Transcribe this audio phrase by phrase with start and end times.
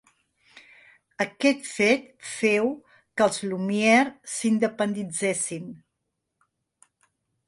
[1.25, 2.71] Aquest fet féu
[3.19, 5.69] que els Lumière s'independitzessin.